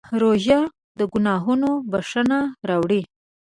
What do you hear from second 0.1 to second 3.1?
روژه د ګناهونو بښنه راوړي.